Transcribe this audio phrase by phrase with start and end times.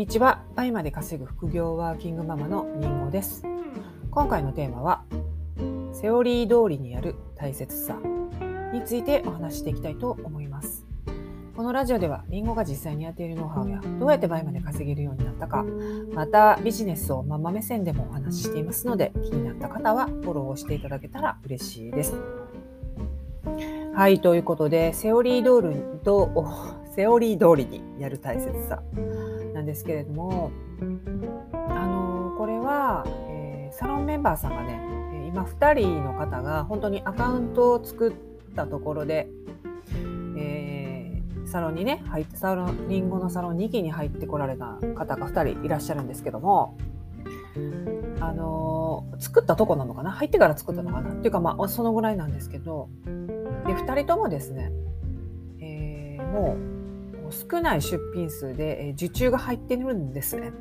[0.00, 0.40] にちは。
[0.56, 3.44] 倍まで稼ぐ副業ワーキングママのりんごです。
[4.10, 5.04] 今回のテーマは、
[5.92, 7.98] セオリー通りにやる大切さ
[8.72, 10.86] についてお話していきたいと思います。
[11.54, 15.66] このラジオでは、りんごが実際にやっているノウハウや、どうやって倍まで稼げるようになったか、
[16.14, 22.14] またビジネスをママ目線でもお話ししていますので、気になった方はフォローをしていただけたら嬉しいです。
[23.92, 26.30] はい、ということで、セオリー通りと、
[26.96, 28.82] セオリー通りにやる大切さ
[29.60, 30.50] なんですけれども、
[31.52, 34.80] あのこれは、えーサロンメンバーさんがね、
[35.28, 38.12] 今2人の方が本当にアカウントを作っ
[38.56, 39.28] たところで、
[40.36, 46.76] えーサロンにね、入って、サロン、リンゴのサロン2期に入ってこられた方が2人いらっしゃるんですけども、
[48.20, 50.10] あの作ったとこなのかな？
[50.10, 51.12] 入ってから作ったのかな？
[51.12, 54.72] っていうか、まあ、そのぐらいなんですけど、で、2人ともですね、
[55.60, 56.79] えーもう
[57.32, 60.52] 少ない出品数で、え受注が入ってるんですね。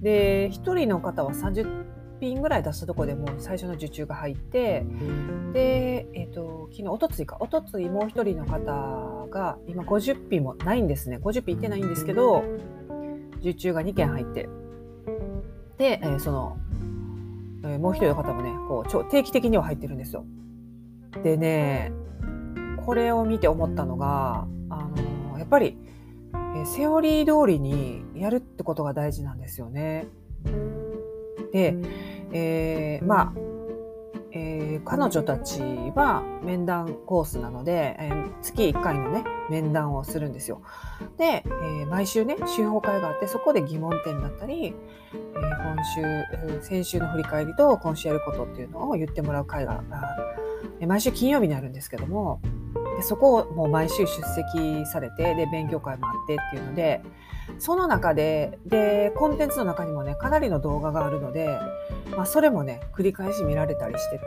[0.00, 1.84] で、1人の方は30
[2.20, 4.84] 品ぐらい出したとこでもう最初の受注が入って、
[5.52, 11.18] で、えっ、と、昨日、おとついか、おとついもう1人の方が、今50品もないんですね。
[11.18, 12.44] 50品いってないんですけど、
[13.40, 14.48] 受注が2件入って、
[15.78, 16.56] で、えーその、
[17.64, 20.24] えーもう1人の方もね、こう、ちょ定期的には入ってるんですよ。
[21.22, 21.92] でね、
[22.84, 25.11] これを見て思ったのが、あの
[25.52, 25.76] ぱり、
[26.56, 30.06] えセオリー通りにやるってことが大事なんですよね。
[31.52, 31.76] で、
[32.32, 33.32] えーまあ、
[34.32, 35.60] えー彼女たち
[35.94, 40.62] は面談コースなので、えー月1回のね、面談をするんですよ。
[41.18, 44.74] で、えー毎週ね、週報会があって、そこで疑問点だったり、え
[45.12, 49.82] 今週、先週の振り返りと今週やることっていうのを言ってもらう会が、
[50.80, 52.40] え毎週金曜日にあるんですけども、
[52.96, 57.02] でそこをもう毎週出席されて、で、勉強会もあってっていうので、
[57.58, 61.58] その中で、で、コンテンツの中にもね、かなりの動画があるので、
[62.16, 64.24] まあ、それもね、繰り返し見られたりしてて、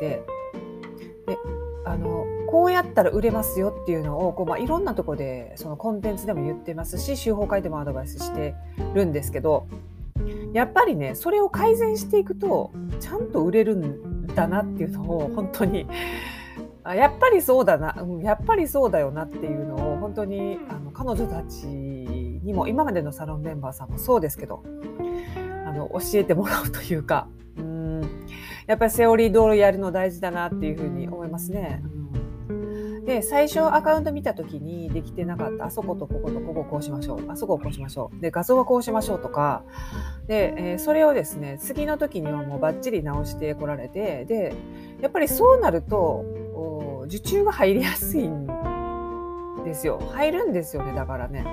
[1.28, 1.38] で、
[1.86, 8.56] あの、こうやったら売れますよっていうのを、こう、まあ、いろんなとこで、そのコンテンツでも言ってますし、週報会でもアドバイスして
[8.94, 9.68] るんですけど、
[10.54, 15.88] やっぱりね、それを改善していくと、ちゃんと売れるんだなっていうのを、本当に、
[16.85, 24.63] あやっぱりそうだな、うんやっぱりそうだよなっていうのを、本当に、あの、彼女たちにも、今までのサロンメンバーさんもそうですけど、
[25.66, 28.01] あの、教えてもらうというか、うん、
[28.68, 31.81] やっぱりセオリー通りやるの大事だなっていうふうに思いますね。
[33.06, 39.63] で、最初アカウント見た時にできてなかった、あそことこことこここうしましょう、あそこをこうしましょう、で、画像はこうしましょうとか、
[40.28, 44.56] で、えーそれをですね、次の時にはもうバッチリ直してこられて、で、
[45.01, 46.25] やっぱりそうなると、
[47.06, 48.48] 受注が入りやすいん。
[49.64, 50.00] ですよ。
[50.14, 50.54] 入るん。
[50.54, 51.46] ですよね、だからね。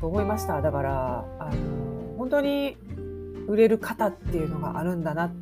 [0.00, 0.60] と思いました。
[0.62, 2.76] だから、あの、本当に
[3.46, 5.04] 売れる方っていうのがあるん。
[5.04, 5.32] だな、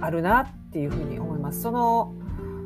[0.00, 1.62] あるなっていうふうに思います。
[1.62, 2.14] その、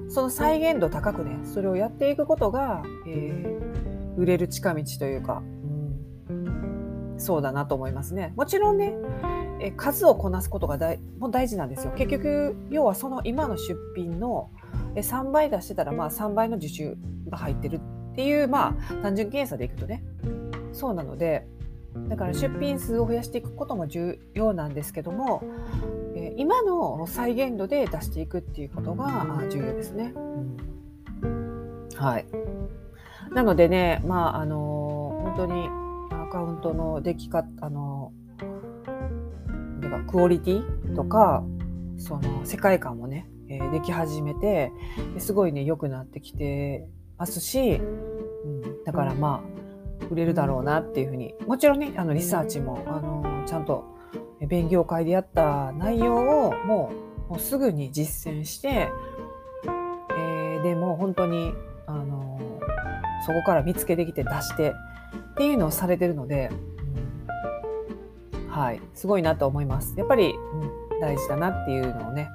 [0.08, 3.68] その再現度高くね、それをやっていくことが、えー
[4.18, 5.42] 売れる近道というか、
[6.28, 8.32] うん、そうだなと思いますね。
[8.36, 8.78] もちろん。
[8.78, 8.94] ね、
[9.60, 11.68] え数をこなすことが大もう大事なん。
[11.68, 11.92] ですよ。
[11.96, 14.50] 結局、要はその今の出品の
[15.00, 16.96] 3倍出してたら、まあ3倍の受注
[17.28, 17.80] が入ってる
[18.12, 20.02] っていう、まあ単純計算でいくとね、
[20.72, 21.46] そうなので、
[22.08, 25.42] だから出品数を増やしていくことも重要なんですけども、
[26.14, 30.14] えー今の再現度で出していくっていうことがあ重要ですね。
[31.96, 32.26] はい。
[33.34, 35.68] なのでね、まあ、あの本当に
[36.12, 38.12] アカウントの出来方、あの
[39.82, 41.42] てかクオリティとか、
[41.96, 44.72] その世界観もね、えーでき始めて、
[45.18, 46.86] すごいね、良くなってきて
[47.16, 53.84] ますし、うん、だからまあ、売れるだろうなっていうふうに、もちろんね、あの、リサーチも、あのちゃんと
[54.46, 56.16] 勉強会でやった内容
[56.46, 56.92] をも
[57.28, 58.88] う、もうすぐに実践して、
[59.64, 61.54] えーでも本当に、
[61.86, 62.38] あの
[63.24, 64.74] そこから見つけてきて出して
[65.32, 66.50] っていうのをされてるので、
[68.48, 69.94] はい、すごいなと思います。
[69.96, 72.28] やっぱり、うん、大事だなっていうのをね、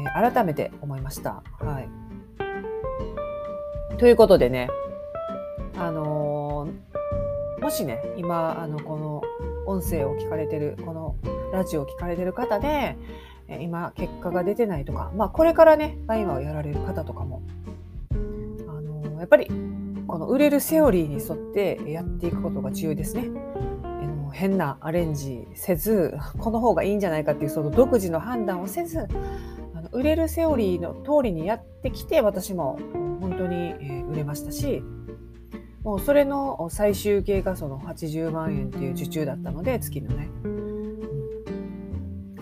[0.00, 1.42] えー改めて思いました。
[1.58, 1.88] はい。
[3.98, 4.68] ということでね、
[5.78, 6.90] あのー
[7.62, 9.22] もしね、今、あの、この
[9.66, 11.16] 音声を聞かれてる、この
[11.52, 12.96] ラジオを聞かれてる方で、
[13.48, 17.42] え今、結果が出てないとか、まあ、これからね、バイマをやられる方とかも、
[18.66, 19.50] あのーやっぱり、
[20.06, 23.28] この売れるセオリーに沿ってやっていくことが重要ですね。
[23.84, 29.06] あの変なアレンジせず、この方がいいんじゃないかっていうその独自の判断をせず、
[29.92, 32.78] 売れるセオリーの通りにやってきて、私も
[33.20, 33.74] 本当に、
[34.10, 34.82] 売れましたし、
[35.82, 40.28] もうそれの最終形がその80万円っていう受注だったので、月のね。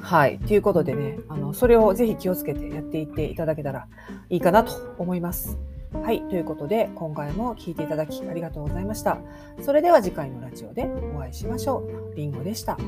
[0.01, 0.39] はい。
[0.39, 3.87] ということでね、あの、それをぜひ気をつけてやっていっていただけたら
[4.31, 5.59] いいかなと思います。
[6.03, 6.23] はい。
[6.23, 9.19] ということで、今回も聴いていただきありがとうございました。
[9.61, 10.85] それでは次回のラジオで
[11.15, 11.79] お会いしましょ
[12.13, 12.15] う。
[12.17, 12.79] りんごでした。